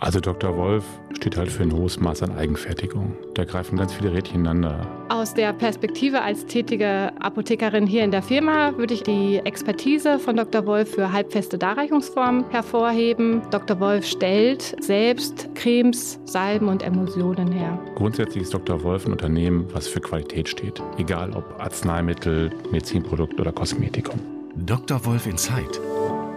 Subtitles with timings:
[0.00, 0.56] Also Dr.
[0.56, 0.84] Wolf
[1.16, 3.16] steht halt für ein hohes Maß an Eigenfertigung.
[3.34, 4.86] Da greifen ganz viele Rädchen ineinander.
[5.08, 10.36] Aus der Perspektive als tätige Apothekerin hier in der Firma würde ich die Expertise von
[10.36, 10.66] Dr.
[10.66, 13.42] Wolf für halbfeste Darreichungsformen hervorheben.
[13.50, 13.80] Dr.
[13.80, 17.76] Wolf stellt selbst Cremes, Salben und Emulsionen her.
[17.96, 18.80] Grundsätzlich ist Dr.
[18.84, 20.80] Wolf ein Unternehmen, was für Qualität steht.
[20.96, 24.20] Egal ob Arzneimittel, Medizinprodukt oder Kosmetikum.
[24.54, 25.04] Dr.
[25.04, 25.80] Wolf Inside,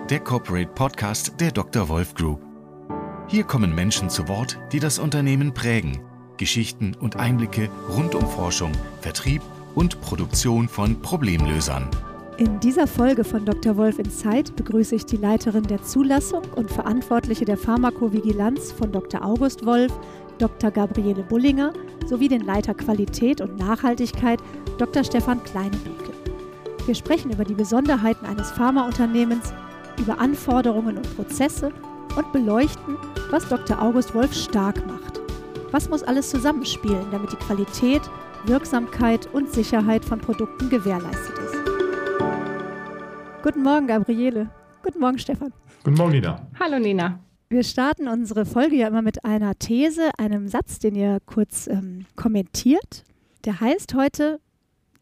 [0.10, 1.88] der Corporate Podcast der Dr.
[1.88, 2.51] Wolf Group.
[3.32, 6.02] Hier kommen Menschen zu Wort, die das Unternehmen prägen.
[6.36, 9.42] Geschichten und Einblicke rund um Forschung, Vertrieb
[9.74, 11.88] und Produktion von Problemlösern.
[12.36, 13.78] In dieser Folge von Dr.
[13.78, 19.24] Wolf Insight begrüße ich die Leiterin der Zulassung und Verantwortliche der Pharmakovigilanz von Dr.
[19.24, 19.94] August Wolf,
[20.38, 20.70] Dr.
[20.70, 21.72] Gabriele Bullinger,
[22.08, 24.42] sowie den Leiter Qualität und Nachhaltigkeit,
[24.78, 25.06] Dr.
[25.06, 26.12] Stefan Kleinebüke.
[26.86, 29.54] Wir sprechen über die Besonderheiten eines Pharmaunternehmens,
[29.98, 31.72] über Anforderungen und Prozesse
[32.16, 32.98] und beleuchten,
[33.30, 33.82] was Dr.
[33.82, 35.20] August Wolf stark macht.
[35.72, 38.02] Was muss alles zusammenspielen, damit die Qualität,
[38.46, 41.56] Wirksamkeit und Sicherheit von Produkten gewährleistet ist?
[43.44, 44.50] Guten Morgen, Gabriele.
[44.84, 45.54] Guten Morgen, Stefan.
[45.84, 46.48] Guten Morgen, Nina.
[46.60, 47.20] Hallo, Nina.
[47.50, 52.06] Wir starten unsere Folge ja immer mit einer These, einem Satz, den ihr kurz ähm,
[52.16, 53.04] kommentiert.
[53.46, 54.40] Der heißt heute,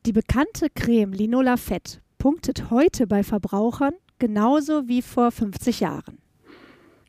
[0.05, 6.19] die bekannte Creme Linola Fett punktet heute bei Verbrauchern genauso wie vor 50 Jahren.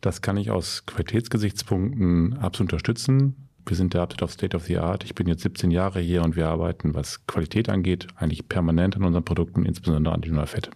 [0.01, 3.49] Das kann ich aus Qualitätsgesichtspunkten absolut unterstützen.
[3.67, 5.05] Wir sind der Update of State of the Art.
[5.05, 9.05] Ich bin jetzt 17 Jahre hier und wir arbeiten, was Qualität angeht, eigentlich permanent an
[9.05, 10.71] unseren Produkten, insbesondere an Linolafett.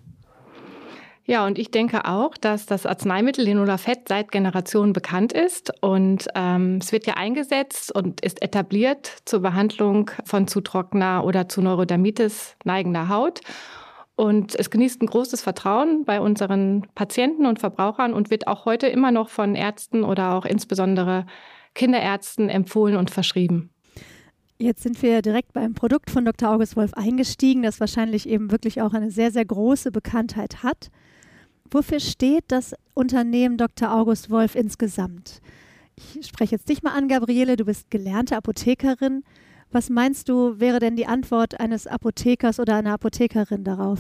[1.27, 6.81] Ja, und ich denke auch, dass das Arzneimittel Linolafett seit Generationen bekannt ist und ähm,
[6.83, 12.57] es wird ja eingesetzt und ist etabliert zur Behandlung von zu trockener oder zu Neurodermitis
[12.65, 13.41] neigender Haut.
[14.17, 18.87] Und es genießt ein großes Vertrauen bei unseren Patienten und Verbrauchern und wird auch heute
[18.87, 21.27] immer noch von Ärzten oder auch insbesondere
[21.75, 23.71] Kinderärzten empfohlen und verschrieben.
[24.59, 26.51] Jetzt sind wir direkt beim Produkt von Dr.
[26.51, 30.91] August Wolf eingestiegen, das wahrscheinlich eben wirklich auch eine sehr, sehr große Bekanntheit hat.
[31.69, 33.93] Wofür steht das Unternehmen Dr.
[33.93, 35.41] August Wolf insgesamt?
[36.15, 39.25] Ich spreche jetzt dich mal an, Gabriele, du bist gelernte Apothekerin.
[39.75, 43.99] Was meinst du, wäre denn die Antwort eines Apothekers oder einer Apothekerin darauf?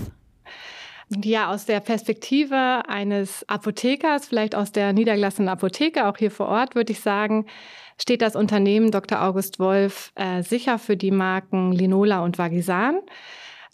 [1.24, 6.76] Ja, aus der Perspektive eines Apothekers, vielleicht aus der niedergelassenen Apotheke, auch hier vor Ort,
[6.76, 7.46] würde ich sagen,
[8.00, 9.20] steht das Unternehmen Dr.
[9.20, 13.00] August Wolf äh, sicher für die Marken Linola und Vagisan.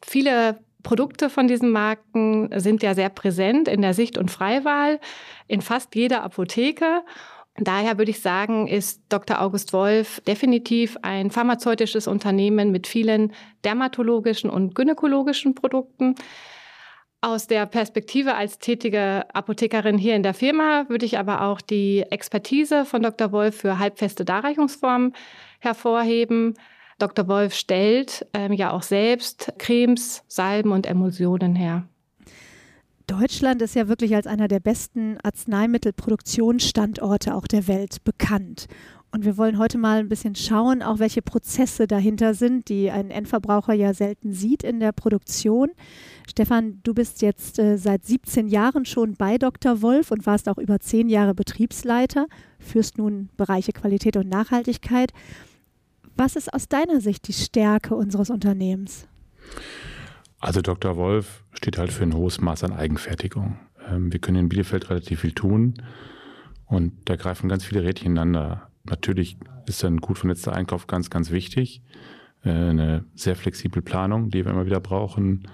[0.03, 5.01] Viele Produkte von diesen Marken sind ja sehr präsent in der Sicht- und Freiwahl
[5.49, 7.03] in fast jeder Apotheke.
[7.57, 9.41] Daher würde ich sagen, ist Dr.
[9.41, 13.33] August Wolf definitiv ein pharmazeutisches Unternehmen mit vielen
[13.65, 16.15] dermatologischen und gynäkologischen Produkten.
[17.23, 22.01] Aus der Perspektive als tätige Apothekerin hier in der Firma würde ich aber auch die
[22.09, 23.31] Expertise von Dr.
[23.31, 25.13] Wolf für halbfeste Darreichungsformen
[25.59, 26.55] hervorheben.
[26.99, 27.29] Dr.
[27.29, 31.87] Wolf stellt ähm, ja auch selbst Cremes, Salben und Emulsionen her.
[33.11, 38.69] Deutschland ist ja wirklich als einer der besten Arzneimittelproduktionsstandorte auch der Welt bekannt.
[39.11, 43.11] Und wir wollen heute mal ein bisschen schauen, auch welche Prozesse dahinter sind, die ein
[43.11, 45.71] Endverbraucher ja selten sieht in der Produktion.
[46.29, 49.83] Stefan, du bist jetzt äh, seit 17 Jahren schon bei Dr.
[49.83, 52.29] Wolf und warst auch über zehn Jahre Betriebsleiter,
[52.61, 55.13] führst nun Bereiche Qualität und Nachhaltigkeit.
[56.17, 59.09] Was ist aus deiner Sicht die Stärke unseres Unternehmens?
[60.41, 60.97] Also Dr.
[60.97, 63.59] Wolf steht halt für ein hohes Maß an Eigenfertigung.
[63.89, 65.75] Ähm, wir können in Bielefeld relativ viel tun
[66.65, 68.71] und da greifen ganz viele Rädchen ineinander.
[68.85, 69.37] Natürlich
[69.67, 71.83] ist ein gut vernetzter Einkauf ganz, ganz wichtig.
[72.43, 75.47] Äh, eine sehr flexible Planung, die wir immer wieder brauchen.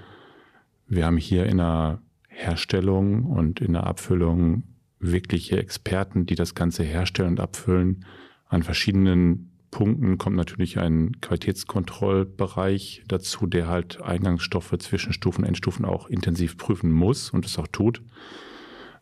[0.87, 4.63] Wir haben hier in der Herstellung und in der Abfüllung
[5.01, 8.05] wirkliche Experten, die das Ganze herstellen und abfüllen
[8.49, 16.57] an verschiedenen Punkten kommt natürlich ein Qualitätskontrollbereich dazu, der halt Eingangsstoffe, Zwischenstufen, Endstufen auch intensiv
[16.57, 18.01] prüfen muss und es auch tut.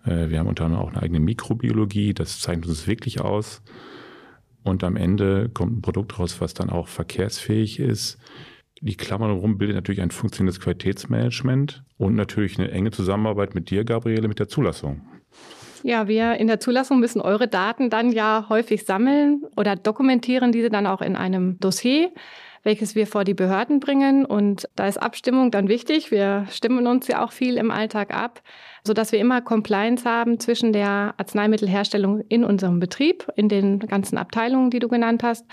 [0.05, 3.63] Äh, wir haben unter anderem auch eine eigene Mikrobiologie, das zeichnet uns wirklich aus.
[4.65, 8.19] Und am Ende kommt ein Produkt raus, was dann auch verkehrsfähig ist.
[8.81, 13.85] Die Klammer herum bildet natürlich ein funktionierendes Qualitätsmanagement und natürlich eine enge Zusammenarbeit mit dir,
[13.85, 15.03] Gabriele, mit der Zulassung.
[15.87, 20.71] Ja, wir in der Zulassung müssen eure Daten dann ja häufig sammeln oder dokumentieren diese
[20.71, 22.11] dann auch in einem Dossier,
[22.63, 24.25] welches wir vor die Behörden bringen.
[24.25, 26.11] Und da ist Abstimmung dann wichtig.
[26.11, 28.41] Wir stimmen uns ja auch viel im Alltag ab,
[28.83, 34.71] sodass wir immer Compliance haben zwischen der Arzneimittelherstellung in unserem Betrieb, in den ganzen Abteilungen,
[34.71, 35.45] die du genannt hast,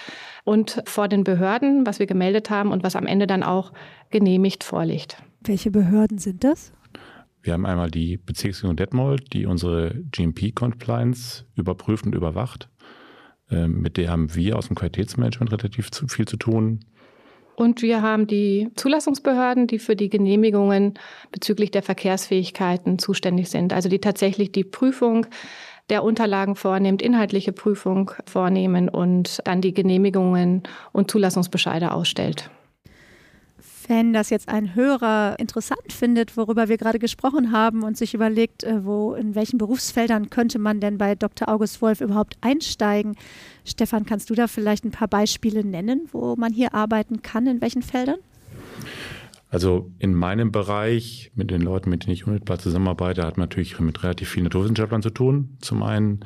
[0.46, 3.74] und vor den Behörden, was wir gemeldet haben und was am Ende dann auch
[4.12, 5.22] genehmigt vorliegt.
[5.42, 6.72] Welche Behörden sind das?
[7.42, 12.70] Wir haben einmal die Bezirksregierung Detmold, die unsere GMP-Compliance überprüft und überwacht.
[13.50, 16.82] Ähm, mit der haben wir aus dem Qualitätsmanagement relativ viel zu tun.
[17.56, 20.96] Und wir haben die Zulassungsbehörden, die für die Genehmigungen
[21.32, 23.74] bezüglich der Verkehrsfähigkeiten zuständig sind.
[23.74, 25.28] Also die tatsächlich die Prüfung
[25.90, 30.64] der Unterlagen vornimmt, inhaltliche Prüfung vornehmen und dann die Genehmigungen
[30.94, 32.50] und Zulassungsbescheide ausstellt.
[33.92, 38.64] Wenn das jetzt ein Hörer interessant findet, worüber wir gerade gesprochen haben und sich überlegt,
[38.64, 41.50] äh, wo, in welchen Berufsfeldern könnte man denn bei Dr.
[41.50, 43.18] August Wolf überhaupt einsteigen,
[43.66, 47.60] Stefan, kannst du da vielleicht ein paar Beispiele nennen, wo man hier arbeiten kann, in
[47.60, 48.16] welchen Feldern?
[49.50, 53.78] Also in meinem Bereich, mit den Leuten, mit denen ich unmittelbar zusammenarbeite, hat man natürlich
[53.82, 55.58] mit relativ vielen Naturwissenschaftlern zu tun.
[55.60, 56.22] Zum einen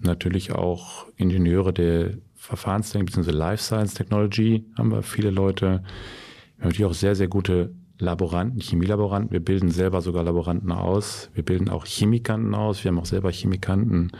[0.00, 3.30] natürlich auch Ingenieure der Verfahrenstechnik bzw.
[3.32, 5.82] Life Science Technology haben wir viele Leute.
[6.58, 9.30] Wir haben natürlich auch sehr, sehr gute Laboranten, Chemielaboranten.
[9.30, 11.30] Wir bilden selber sogar Laboranten aus.
[11.32, 12.82] Wir bilden auch Chemikanten aus.
[12.82, 14.10] Wir haben auch selber Chemikanten.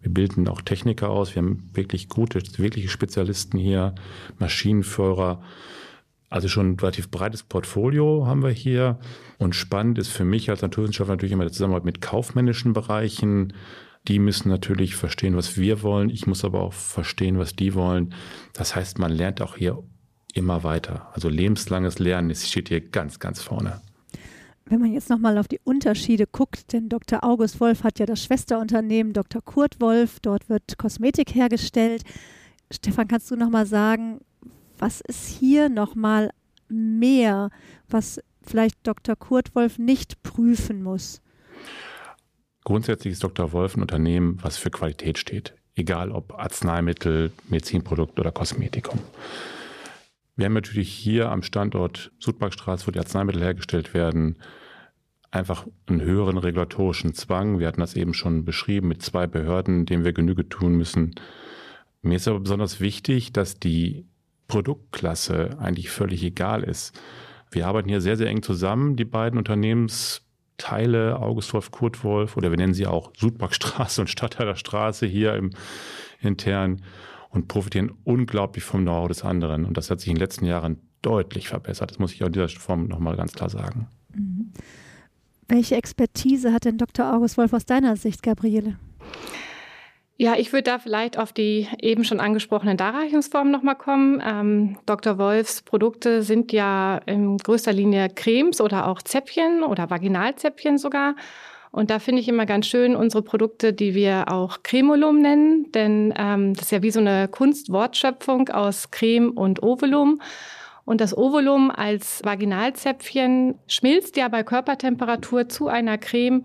[0.00, 1.34] Wir bilden auch Techniker aus.
[1.34, 3.96] Wir haben wirklich gute, wirkliche Spezialisten hier,
[4.38, 5.42] Maschinenführer.
[6.30, 9.00] Also schon ein relativ breites Portfolio haben wir hier.
[9.38, 13.52] Und spannend ist für mich als Naturwissenschaftler natürlich immer der Zusammenarbeit mit kaufmännischen Bereichen.
[14.06, 16.08] Die müssen natürlich verstehen, was wir wollen.
[16.08, 18.14] Ich muss aber auch verstehen, was die wollen.
[18.52, 19.82] Das heißt, man lernt auch hier
[20.34, 21.08] immer weiter.
[21.12, 23.80] Also lebenslanges Lernen das steht hier ganz, ganz vorne.
[24.66, 27.24] Wenn man jetzt nochmal auf die Unterschiede guckt, denn Dr.
[27.24, 29.40] August Wolf hat ja das Schwesterunternehmen Dr.
[29.40, 32.02] Kurt Wolf, dort wird Kosmetik hergestellt.
[32.70, 34.20] Stefan, kannst du nochmal sagen,
[34.78, 36.30] was ist hier nochmal
[36.68, 37.50] mehr,
[37.88, 39.16] was vielleicht Dr.
[39.16, 41.22] Kurt Wolf nicht prüfen muss?
[42.64, 43.52] Grundsätzlich ist Dr.
[43.52, 48.98] Wolf ein Unternehmen, was für Qualität steht, egal ob Arzneimittel, Medizinprodukt oder Kosmetikum.
[50.38, 54.36] Wir haben natürlich hier am Standort Sudmarkstraße, wo die Arzneimittel hergestellt werden,
[55.32, 57.58] einfach einen höheren regulatorischen Zwang.
[57.58, 61.16] Wir hatten das eben schon beschrieben mit zwei Behörden, denen wir Genüge tun müssen.
[62.02, 64.06] Mir ist aber besonders wichtig, dass die
[64.46, 66.96] Produktklasse eigentlich völlig egal ist.
[67.50, 72.52] Wir arbeiten hier sehr, sehr eng zusammen, die beiden Unternehmensteile, August Wolf, Kurt Wolf, oder
[72.52, 75.50] wir nennen sie auch Sudmarkstraße und Stadtteiler Straße hier im
[76.20, 76.82] intern
[77.30, 79.64] und profitieren unglaublich vom Know-how des anderen.
[79.64, 81.90] Und das hat sich in den letzten Jahren deutlich verbessert.
[81.90, 83.88] Das muss ich auch in dieser Form nochmal ganz klar sagen.
[84.14, 84.52] Mhm.
[85.48, 87.12] Welche Expertise hat denn Dr.
[87.14, 88.78] August Wolf aus deiner Sicht, Gabriele?
[90.20, 94.20] Ja, ich würde da vielleicht auf die eben schon angesprochenen Darreichungsformen nochmal kommen.
[94.26, 95.16] Ähm, Dr.
[95.16, 101.14] Wolfs Produkte sind ja in größter Linie Cremes oder auch Zäpfchen oder Vaginalzäpfchen sogar.
[101.70, 106.14] Und da finde ich immer ganz schön unsere Produkte, die wir auch Cremolum nennen, denn
[106.16, 110.20] ähm, das ist ja wie so eine Kunstwortschöpfung aus Creme und Ovolum.
[110.84, 116.44] Und das Ovolum als Vaginalzäpfchen schmilzt ja bei Körpertemperatur zu einer Creme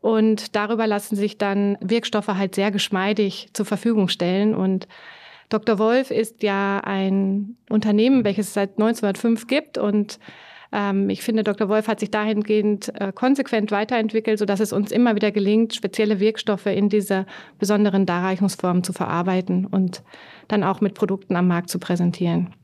[0.00, 4.54] und darüber lassen sich dann Wirkstoffe halt sehr geschmeidig zur Verfügung stellen.
[4.54, 4.86] Und
[5.48, 5.78] Dr.
[5.78, 10.18] Wolf ist ja ein Unternehmen, welches es seit 1905 gibt und
[11.08, 11.68] ich finde, Dr.
[11.68, 16.66] Wolf hat sich dahingehend äh, konsequent weiterentwickelt, sodass es uns immer wieder gelingt, spezielle Wirkstoffe
[16.66, 17.24] in diese
[17.58, 20.02] besonderen Darreichungsformen zu verarbeiten und
[20.48, 22.54] dann auch mit Produkten am Markt zu präsentieren.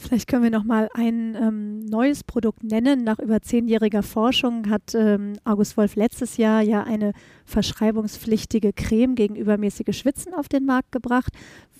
[0.00, 3.02] Vielleicht können wir noch mal ein ähm, neues Produkt nennen.
[3.02, 7.12] Nach über zehnjähriger Forschung hat ähm, August Wolf letztes Jahr ja eine
[7.44, 11.32] verschreibungspflichtige Creme gegen übermäßige Schwitzen auf den Markt gebracht.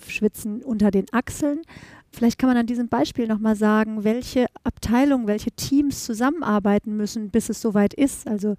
[0.08, 1.62] Schwitzen unter den Achseln.
[2.10, 7.48] Vielleicht kann man an diesem Beispiel nochmal sagen, welche Abteilungen, welche Teams zusammenarbeiten müssen, bis
[7.48, 8.26] es soweit ist.
[8.26, 8.56] Also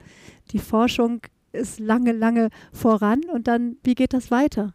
[0.51, 1.19] die Forschung
[1.51, 4.73] ist lange, lange voran und dann, wie geht das weiter?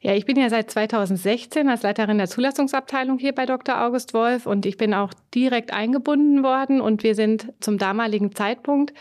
[0.00, 3.82] Ja, ich bin ja seit 2016 als Leiterin der Zulassungsabteilung hier bei Dr.
[3.82, 8.94] August Wolf und ich bin auch direkt eingebunden worden und wir sind zum damaligen Zeitpunkt,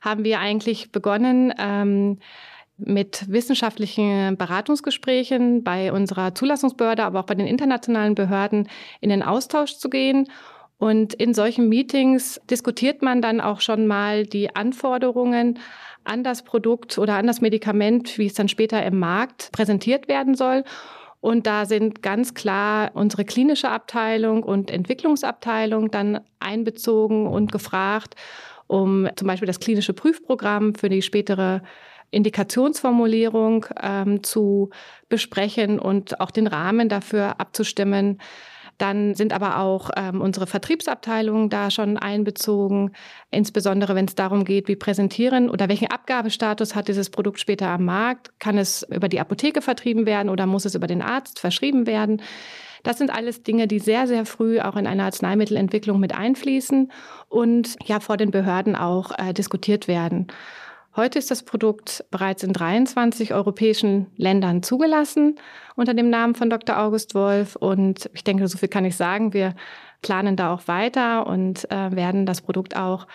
[0.00, 2.18] haben wir eigentlich begonnen, ähm,
[2.76, 8.68] mit wissenschaftlichen Beratungsgesprächen bei unserer Zulassungsbehörde, aber auch bei den internationalen Behörden
[9.00, 10.28] in den Austausch zu gehen.
[10.78, 15.58] Und in solchen Meetings diskutiert man dann auch schon mal die Anforderungen
[16.04, 20.34] an das Produkt oder an das Medikament, wie es dann später im Markt präsentiert werden
[20.34, 20.64] soll.
[21.20, 28.16] Und da sind ganz klar unsere klinische Abteilung und Entwicklungsabteilung dann einbezogen und gefragt,
[28.66, 31.60] um zum Beispiel das klinische Prüfprogramm für die spätere
[32.10, 34.70] Indikationsformulierung ähm, zu
[35.08, 38.18] besprechen und auch den Rahmen dafür abzustimmen.
[38.80, 42.92] Dann sind aber auch ähm, unsere Vertriebsabteilungen da schon einbezogen,
[43.30, 47.84] insbesondere wenn es darum geht, wie präsentieren oder welchen Abgabestatus hat dieses Produkt später am
[47.84, 48.30] Markt.
[48.38, 52.22] Kann es über die Apotheke vertrieben werden oder muss es über den Arzt verschrieben werden?
[52.82, 56.90] Das sind alles Dinge, die sehr, sehr früh auch in eine Arzneimittelentwicklung mit einfließen
[57.28, 60.28] und ja vor den Behörden auch äh, diskutiert werden.
[60.96, 65.36] Heute ist das Produkt bereits in 23 europäischen Ländern zugelassen
[65.76, 66.78] unter dem Namen von Dr.
[66.78, 67.54] August Wolf.
[67.54, 69.32] Und ich denke, so viel kann ich sagen.
[69.32, 69.54] Wir
[70.02, 73.06] planen da auch weiter und äh, werden das Produkt auch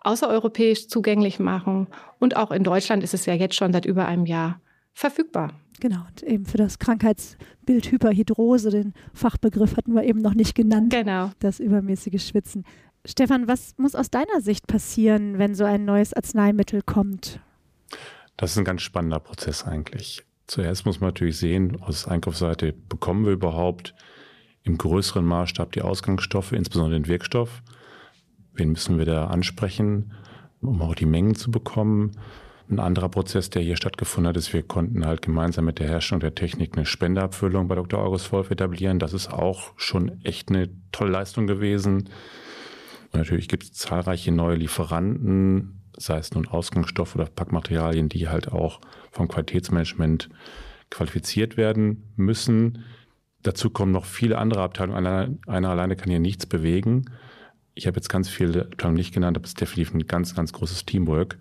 [0.00, 1.88] außereuropäisch zugänglich machen.
[2.20, 4.60] Und auch in Deutschland ist es ja jetzt schon seit über einem Jahr
[4.92, 5.50] verfügbar.
[5.80, 10.90] Genau, und eben für das Krankheitsbild Hyperhidrose, den Fachbegriff hatten wir eben noch nicht genannt.
[10.90, 11.32] Genau.
[11.40, 12.64] Das übermäßige Schwitzen.
[13.06, 17.38] Stefan, was muss aus deiner Sicht passieren, wenn so ein neues Arzneimittel kommt?
[18.36, 20.24] Das ist ein ganz spannender Prozess eigentlich.
[20.46, 23.94] Zuerst muss man natürlich sehen, aus Einkaufsseite bekommen wir überhaupt
[24.62, 27.62] im größeren Maßstab die Ausgangsstoffe, insbesondere den Wirkstoff.
[28.54, 30.14] Wen müssen wir da ansprechen,
[30.62, 32.12] um auch die Mengen zu bekommen?
[32.70, 36.20] Ein anderer Prozess, der hier stattgefunden hat, ist, wir konnten halt gemeinsam mit der Herstellung
[36.20, 38.00] der Technik eine Spendeabfüllung bei Dr.
[38.00, 38.98] August Wolf etablieren.
[38.98, 42.08] Das ist auch schon echt eine tolle Leistung gewesen.
[43.14, 48.50] Und natürlich gibt es zahlreiche neue Lieferanten, sei es nun Ausgangsstoff oder Packmaterialien, die halt
[48.50, 48.80] auch
[49.12, 50.30] vom Qualitätsmanagement
[50.90, 52.84] qualifiziert werden müssen.
[53.44, 55.06] Dazu kommen noch viele andere Abteilungen.
[55.06, 57.04] Einer, einer alleine kann hier nichts bewegen.
[57.74, 60.52] Ich habe jetzt ganz viele Abteilungen nicht genannt, aber es ist definitiv ein ganz, ganz
[60.52, 61.38] großes Teamwork.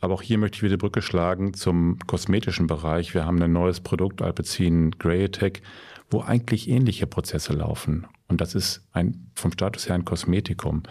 [0.00, 3.14] Aber auch hier möchte ich wieder Brücke schlagen zum kosmetischen Bereich.
[3.14, 5.60] Wir haben ein neues Produkt, Alpecin Grey Attack,
[6.10, 8.06] wo eigentlich ähnliche Prozesse laufen.
[8.28, 10.82] Und das ist ein, vom Status her ein Kosmetikum.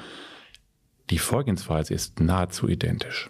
[1.09, 3.29] Die Vorgehensweise ist nahezu identisch.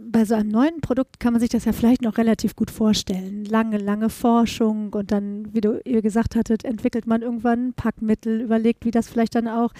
[0.00, 3.44] Bei so einem neuen Produkt kann man sich das ja vielleicht noch relativ gut vorstellen.
[3.44, 8.84] Lange, lange Forschung und dann, wie du ihr gesagt hattet, entwickelt man irgendwann Packmittel, überlegt,
[8.84, 9.72] wie das vielleicht dann auch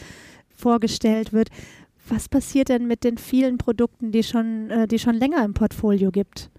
[0.55, 1.50] vorgestellt wird.
[2.09, 6.11] Was passiert denn mit den vielen Produkten, die schon, äh, die schon länger im Portfolio
[6.11, 6.50] gibt?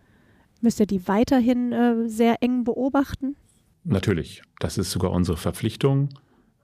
[0.62, 3.36] Müsst ihr die weiterhin äh, sehr eng beobachten?
[3.84, 6.10] Natürlich, das ist sogar unsere Verpflichtung.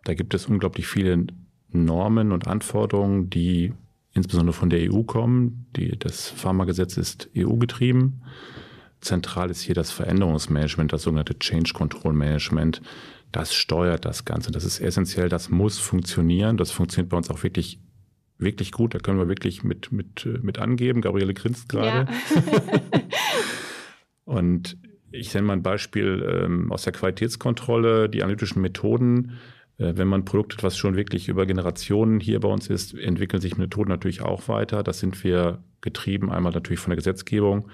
[0.04, 1.26] Da gibt es unglaublich viele
[1.70, 3.74] Normen und Anforderungen, die
[4.14, 5.66] insbesondere von der EU kommen.
[5.76, 8.22] Die, das Pharmagesetz ist EU-getrieben.
[9.02, 12.82] Zentral ist hier das Veränderungsmanagement, das sogenannte Change Control Management.
[13.32, 14.52] Das steuert das Ganze.
[14.52, 16.58] Das ist essentiell, das muss funktionieren.
[16.58, 17.80] Das funktioniert bei uns auch wirklich,
[18.38, 18.94] wirklich gut.
[18.94, 21.02] Da können wir wirklich mit, mit, mit angeben.
[21.02, 22.12] Gabriele grinst gerade.
[22.12, 22.42] Ja.
[24.26, 24.78] und
[25.12, 29.38] ich nenne mal ein Beispiel ähm, aus der Qualitätskontrolle, die analytischen Methoden.
[29.78, 32.94] Äh, wenn man ein Produkt hat, was schon wirklich über Generationen hier bei uns ist,
[32.94, 34.84] entwickeln sich Methoden natürlich auch weiter.
[34.84, 37.70] Das sind wir getrieben, einmal natürlich von der Gesetzgebung,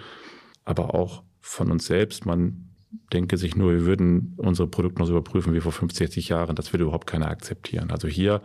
[0.66, 2.26] aber auch von uns selbst.
[2.26, 2.68] Man
[3.14, 6.56] denke sich nur, wir würden unsere Produkte noch so überprüfen wie vor 50, 60 Jahren.
[6.56, 7.92] Das würde überhaupt keiner akzeptieren.
[7.92, 8.42] Also hier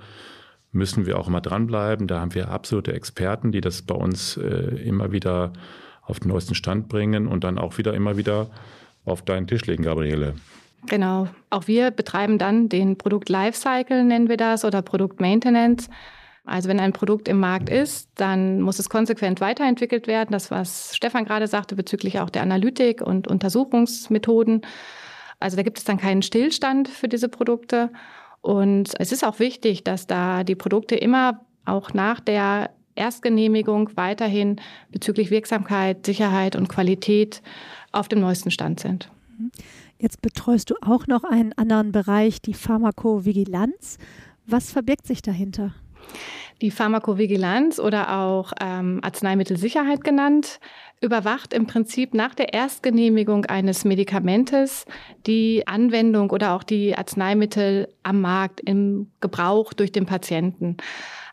[0.72, 2.06] müssen wir auch immer dranbleiben.
[2.06, 4.48] Da haben wir absolute Experten, die das bei uns äh,
[4.84, 5.52] immer wieder
[6.02, 8.48] auf den neuesten Stand bringen und dann auch wieder immer wieder
[9.04, 10.34] auf deinen Tisch legen, Gabriele.
[10.86, 11.28] Genau.
[11.50, 15.88] Auch wir betreiben dann den Produkt Lifecycle, nennen wir das, oder Produkt Maintenance.
[16.44, 20.30] Also wenn ein Produkt im Markt ist, dann muss es konsequent weiterentwickelt werden.
[20.30, 24.62] Das, was Stefan gerade sagte bezüglich auch der Analytik und Untersuchungsmethoden.
[25.40, 27.90] Also da gibt es dann keinen Stillstand für diese Produkte.
[28.46, 34.60] Und es ist auch wichtig, dass da die Produkte immer auch nach der Erstgenehmigung weiterhin
[34.92, 37.42] bezüglich Wirksamkeit, Sicherheit und Qualität
[37.90, 39.10] auf dem neuesten Stand sind.
[39.98, 43.98] Jetzt betreust du auch noch einen anderen Bereich, die Pharmakovigilanz.
[44.46, 45.74] Was verbirgt sich dahinter?
[46.62, 50.58] Die Pharmakovigilanz oder auch ähm, Arzneimittelsicherheit genannt,
[51.00, 54.86] überwacht im Prinzip nach der Erstgenehmigung eines Medikamentes
[55.26, 60.78] die Anwendung oder auch die Arzneimittel am Markt im Gebrauch durch den Patienten.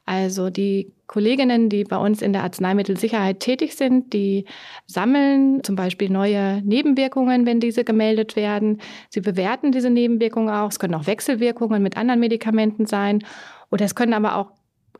[0.06, 4.46] Also die Kolleginnen, die bei uns in der Arzneimittelsicherheit tätig sind, die
[4.86, 8.82] sammeln zum Beispiel neue Nebenwirkungen, wenn diese gemeldet werden.
[9.10, 10.70] Sie bewerten diese Nebenwirkungen auch.
[10.70, 13.24] Es können auch Wechselwirkungen mit anderen Medikamenten sein.
[13.72, 14.52] Oder es können aber auch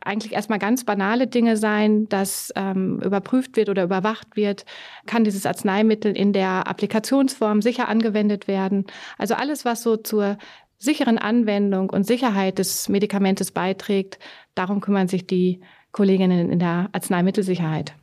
[0.02, 4.64] eigentlich erstmal ganz banale Dinge sein, dass ähm, überprüft wird oder überwacht wird,
[5.06, 8.84] kann dieses Arzneimittel in der Applikationsform sicher angewendet werden.
[9.18, 10.36] Also alles, was so zur
[10.78, 14.18] sicheren Anwendung und Sicherheit des Medikamentes beiträgt,
[14.54, 15.60] darum kümmern sich die
[15.92, 17.94] Kolleginnen in der Arzneimittelsicherheit.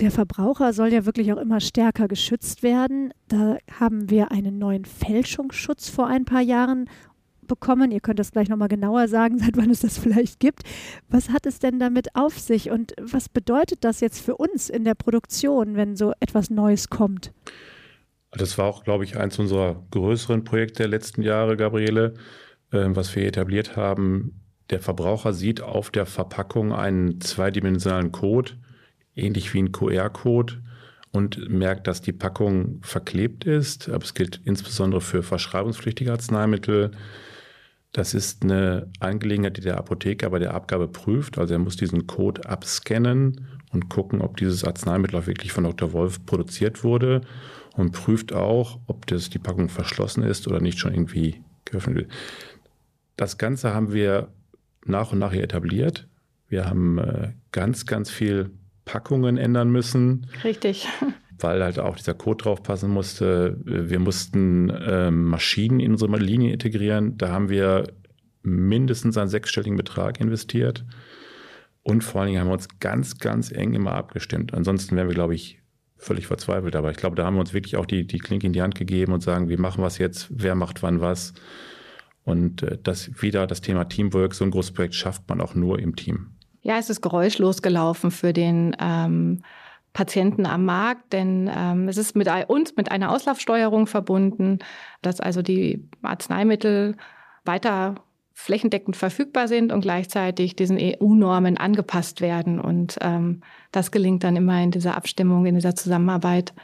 [0.00, 3.12] Der Verbraucher soll ja wirklich auch immer stärker geschützt werden.
[3.26, 6.88] Da haben wir einen neuen Fälschungsschutz vor ein paar Jahren
[7.48, 7.90] bekommen.
[7.90, 10.62] Ihr könnt das gleich nochmal genauer sagen, seit wann es das vielleicht gibt.
[11.08, 14.84] Was hat es denn damit auf sich und was bedeutet das jetzt für uns in
[14.84, 17.32] der Produktion, wenn so etwas Neues kommt?
[18.30, 22.14] Das war auch, glaube ich, eins unserer größeren Projekte der letzten Jahre, Gabriele,
[22.70, 24.40] äh, was wir etabliert haben.
[24.70, 28.52] Der Verbraucher sieht auf der Verpackung einen zweidimensionalen Code,
[29.16, 30.62] ähnlich wie ein QR-Code,
[31.10, 33.88] und merkt, dass die Packung verklebt ist.
[33.88, 36.90] Aber es gilt insbesondere für verschreibungspflichtige Arzneimittel
[37.92, 41.38] Das ist eine Angelegenheit, die der Apotheker bei der Abgabe prüft.
[41.38, 45.92] Also er muss diesen Code abscannen und gucken, ob dieses Arzneimittel auch wirklich von Dr.
[45.92, 47.22] Wolf produziert wurde
[47.76, 52.10] und prüft auch, ob das die Packung verschlossen ist oder nicht schon irgendwie geöffnet wird.
[53.16, 54.28] Das Ganze haben wir
[54.84, 56.06] nach und nach hier etabliert.
[56.48, 58.50] Wir haben äh, ganz, ganz viel
[58.84, 60.26] Packungen ändern müssen.
[60.44, 60.88] Richtig.
[61.38, 63.58] Weil halt auch dieser Code drauf passen musste.
[63.64, 67.16] Wir mussten äh, Maschinen in unsere Linie integrieren.
[67.16, 67.84] Da haben wir
[68.42, 70.84] mindestens einen sechsstelligen Betrag investiert.
[71.82, 74.52] Und vor allen Dingen haben wir uns ganz, ganz eng immer abgestimmt.
[74.52, 75.60] Ansonsten wären wir, glaube ich,
[75.96, 76.76] völlig verzweifelt.
[76.76, 78.74] Aber ich glaube, da haben wir uns wirklich auch die, die Klinke in die Hand
[78.74, 81.34] gegeben und sagen, wir machen was jetzt, wer macht wann was.
[82.24, 85.78] Und äh, das wieder das Thema Teamwork, so ein großes Projekt schafft man auch nur
[85.78, 86.34] im Team.
[86.62, 89.42] Ja, es ist geräuschlos gelaufen für den ähm,
[89.92, 94.58] Patienten am Markt, denn ähm, es ist mit uns mit einer Auslaufsteuerung verbunden,
[95.02, 96.96] dass also die Arzneimittel
[97.44, 97.96] weiter
[98.34, 102.60] flächendeckend verfügbar sind und gleichzeitig diesen EU-Normen angepasst werden.
[102.60, 103.40] Und ähm,
[103.72, 106.54] das gelingt dann immer in dieser Abstimmung, in dieser Zusammenarbeit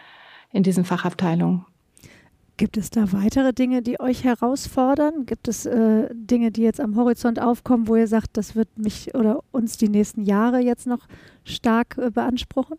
[0.53, 1.67] in diesen Fachabteilungen.
[2.57, 5.27] Gibt es da weitere Dinge, die euch herausfordern?
[5.27, 9.13] Gibt es äh, Dinge, die jetzt am Horizont aufkommen, wo ihr sagt, das wird mich
[9.17, 11.09] oder uns die nächsten Jahre jetzt noch
[11.43, 12.79] stark äh, beanspruchen?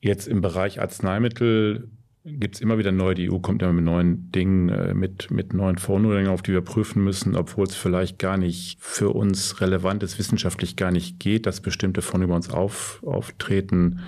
[0.00, 1.90] Jetzt im Bereich Arzneimittel
[2.24, 3.14] gibt es immer wieder neu.
[3.14, 6.62] Die EU kommt immer mit neuen Dingen, äh, mit, mit neuen Verordnungen, auf die wir
[6.62, 11.46] prüfen müssen, obwohl es vielleicht gar nicht für uns relevant ist, wissenschaftlich gar nicht geht,
[11.46, 14.00] dass bestimmte von über uns auf, auftreten.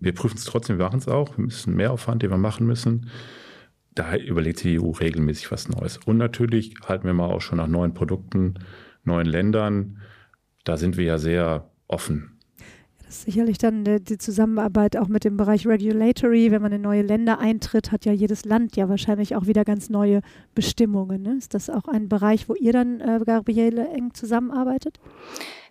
[0.00, 1.36] Wir prüfen es trotzdem, wir machen es auch.
[1.38, 3.10] Wir müssen mehr Aufwand, den wir machen müssen
[3.96, 5.98] da überlegt sich die EU regelmäßig was Neues.
[6.04, 8.54] Und natürlich halten wir mal auch schon nach neuen Produkten,
[9.04, 10.02] neuen Ländern.
[10.64, 12.35] Da sind wir ja sehr offen.
[13.06, 16.50] Das ist sicherlich dann die Zusammenarbeit auch mit dem Bereich Regulatory.
[16.50, 19.88] Wenn man in neue Länder eintritt, hat ja jedes Land ja wahrscheinlich auch wieder ganz
[19.90, 20.22] neue
[20.56, 21.22] Bestimmungen.
[21.22, 21.36] Ne?
[21.38, 24.98] Ist das auch ein Bereich, wo ihr dann, äh, Gabriele, eng zusammenarbeitet?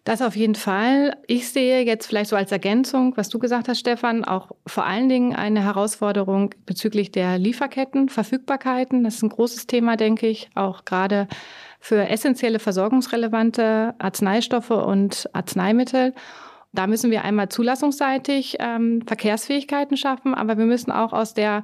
[0.06, 1.18] Das auf jeden Fall.
[1.28, 5.10] Ich sehe jetzt vielleicht so als Ergänzung, was du gesagt hast, Stefan, auch vor allen
[5.10, 9.04] Dingen eine Herausforderung bezüglich der Lieferketten, Verfügbarkeiten.
[9.04, 11.28] Das ist ein großes Thema, denke ich, auch gerade
[11.80, 16.14] für essentielle versorgungsrelevante Arzneistoffe und Arzneimittel.
[16.76, 21.64] Da müssen wir einmal zulassungsseitig ähm, Verkehrsfähigkeiten schaffen, aber wir müssen auch aus der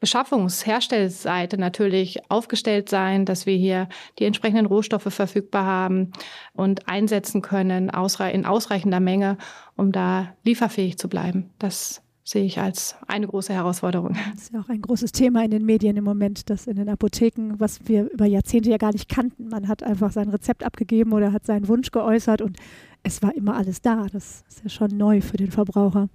[0.00, 6.12] Beschaffungs-Herstellseite natürlich aufgestellt sein, dass wir hier die entsprechenden Rohstoffe verfügbar haben
[6.54, 7.90] und einsetzen können
[8.32, 9.36] in ausreichender Menge,
[9.76, 11.50] um da lieferfähig zu bleiben.
[11.58, 14.16] Das sehe ich als eine große Herausforderung.
[14.32, 16.88] Das ist ja auch ein großes Thema in den Medien im Moment, dass in den
[16.88, 21.12] Apotheken, was wir über Jahrzehnte ja gar nicht kannten, man hat einfach sein Rezept abgegeben
[21.12, 22.58] oder hat seinen Wunsch geäußert und
[23.02, 24.06] es war immer alles da.
[24.12, 26.08] Das ist ja schon neu für den Verbraucher.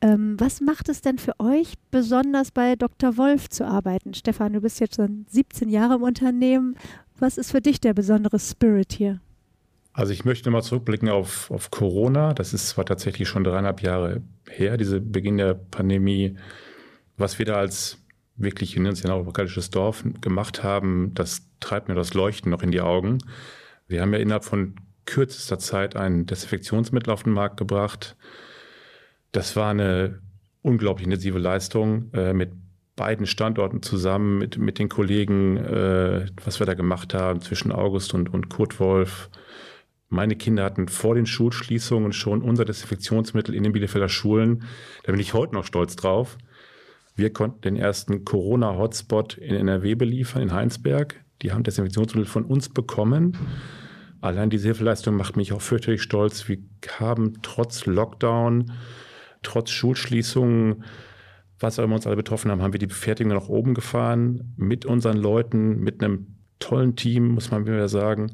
[0.00, 3.16] Ähm, was macht es denn für euch besonders bei Dr.
[3.16, 4.14] Wolf zu arbeiten?
[4.14, 6.76] Stefan, du bist jetzt schon 17 Jahre im Unternehmen.
[7.18, 9.20] Was ist für dich der besondere Spirit hier?
[9.92, 12.32] Also ich möchte mal zurückblicken auf, auf Corona.
[12.34, 16.36] Das ist zwar tatsächlich schon dreieinhalb Jahre her, diese Beginn der Pandemie.
[17.16, 17.98] Was wir da als
[18.36, 22.50] wirklich, wir nennen es ja auch apokalyptisches Dorf gemacht haben, das treibt mir das Leuchten
[22.50, 23.18] noch in die Augen.
[23.88, 24.76] Wir haben ja innerhalb von
[25.08, 28.16] kürzester Zeit ein Desinfektionsmittel auf den Markt gebracht.
[29.32, 30.20] Das war eine
[30.62, 32.52] unglaublich intensive Leistung äh, mit
[32.94, 38.12] beiden Standorten zusammen, mit, mit den Kollegen, äh, was wir da gemacht haben zwischen August
[38.12, 39.30] und, und Kurt Wolf.
[40.10, 44.64] Meine Kinder hatten vor den Schulschließungen schon unser Desinfektionsmittel in den Bielefelder Schulen.
[45.04, 46.36] Da bin ich heute noch stolz drauf.
[47.14, 51.16] Wir konnten den ersten Corona-Hotspot in NRW beliefern, in Heinsberg.
[51.42, 53.36] Die haben Desinfektionsmittel von uns bekommen.
[54.20, 56.48] Allein diese Hilfeleistung macht mich auch fürchterlich stolz.
[56.48, 56.58] Wir
[56.98, 58.72] haben trotz Lockdown,
[59.42, 60.84] trotz Schulschließungen,
[61.60, 64.86] was auch immer uns alle betroffen haben, haben wir die Befertigung nach oben gefahren mit
[64.86, 68.32] unseren Leuten, mit einem tollen Team, muss man wieder sagen,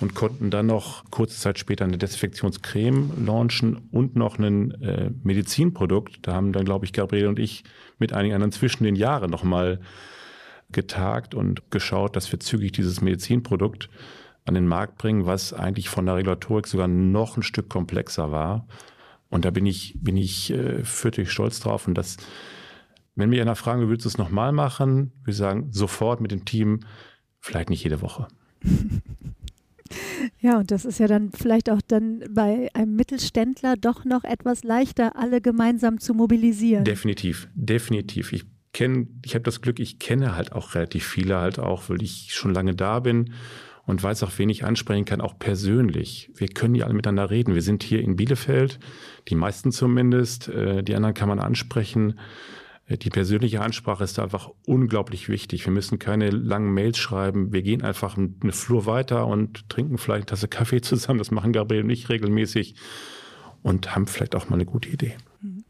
[0.00, 6.18] und konnten dann noch kurze Zeit später eine Desinfektionscreme launchen und noch ein äh, Medizinprodukt.
[6.22, 7.64] Da haben dann, glaube ich, Gabriele und ich
[7.98, 9.80] mit einigen anderen zwischen den Jahren nochmal
[10.72, 13.88] getagt und geschaut, dass wir zügig dieses Medizinprodukt
[14.44, 18.66] an den Markt bringen, was eigentlich von der Regulatorik sogar noch ein Stück komplexer war.
[19.30, 21.88] Und da bin ich, bin ich äh, fürchterlich stolz drauf.
[21.88, 22.18] Und das,
[23.14, 25.12] wenn mich einer fragen, willst du es nochmal machen?
[25.24, 26.80] Wir sagen sofort mit dem Team,
[27.40, 28.28] vielleicht nicht jede Woche.
[30.40, 34.64] Ja, und das ist ja dann vielleicht auch dann bei einem Mittelständler doch noch etwas
[34.64, 36.84] leichter, alle gemeinsam zu mobilisieren.
[36.84, 38.32] Definitiv, definitiv.
[38.32, 42.02] Ich kenne, ich habe das Glück, ich kenne halt auch relativ viele halt auch, weil
[42.02, 43.32] ich schon lange da bin
[43.86, 46.30] und weiß auch, wen ich ansprechen kann, auch persönlich.
[46.34, 47.54] Wir können ja alle miteinander reden.
[47.54, 48.78] Wir sind hier in Bielefeld,
[49.28, 50.48] die meisten zumindest.
[50.48, 52.18] Äh, die anderen kann man ansprechen.
[52.86, 55.66] Äh, die persönliche Ansprache ist einfach unglaublich wichtig.
[55.66, 57.52] Wir müssen keine langen Mails schreiben.
[57.52, 61.18] Wir gehen einfach eine Flur weiter und trinken vielleicht eine Tasse Kaffee zusammen.
[61.18, 62.76] Das machen Gabriel und ich regelmäßig
[63.62, 65.16] und haben vielleicht auch mal eine gute Idee.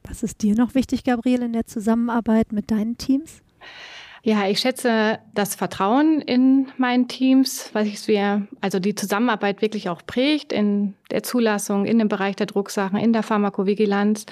[0.04, 3.42] Was ist dir noch wichtig, Gabriel, in der Zusammenarbeit mit deinen Teams?
[4.26, 9.90] Ja, ich schätze das Vertrauen in meinen Teams, was ich wir, also die Zusammenarbeit wirklich
[9.90, 14.24] auch prägt in der Zulassung, in dem Bereich der Drucksachen, in der Pharmakovigilanz.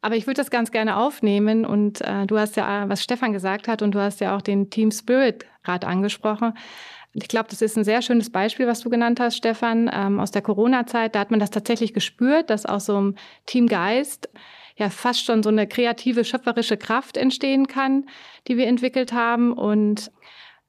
[0.00, 3.68] Aber ich würde das ganz gerne aufnehmen und äh, du hast ja, was Stefan gesagt
[3.68, 6.54] hat und du hast ja auch den Team Spirit gerade angesprochen.
[7.12, 10.30] Ich glaube, das ist ein sehr schönes Beispiel, was du genannt hast, Stefan, ähm, aus
[10.30, 11.14] der Corona-Zeit.
[11.14, 14.30] Da hat man das tatsächlich gespürt, dass aus so einem Teamgeist
[14.80, 18.06] ja fast schon so eine kreative, schöpferische Kraft entstehen kann,
[18.48, 19.52] die wir entwickelt haben.
[19.52, 20.10] Und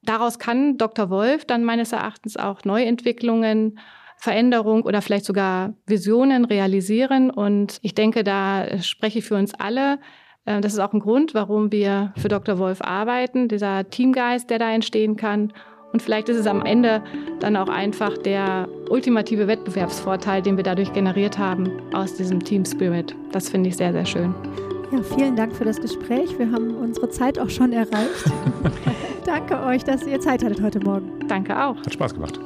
[0.04, 1.10] daraus kann Dr.
[1.10, 3.80] Wolf dann meines Erachtens auch Neuentwicklungen
[4.18, 7.32] Veränderung oder vielleicht sogar Visionen realisieren.
[7.32, 9.98] Und ich denke, da spreche ich für uns alle.
[10.46, 12.60] Äh, das ist auch ein Grund, warum wir für Dr.
[12.60, 15.54] Wolf arbeiten, dieser Teamgeist, der da entstehen kann.
[15.94, 17.02] Und vielleicht ist es am Ende
[17.40, 23.16] dann auch einfach der ultimative Wettbewerbsvorteil, den wir dadurch generiert haben aus diesem Team Spirit.
[23.32, 24.34] Das finde ich sehr, sehr schön.
[24.92, 26.38] Ja, vielen Dank für das Gespräch.
[26.38, 28.26] Wir haben unsere Zeit auch schon erreicht.
[29.26, 31.28] Danke euch, dass ihr Zeit hattet heute Morgen.
[31.28, 31.78] Danke auch.
[31.78, 32.40] Hat Spaß gemacht.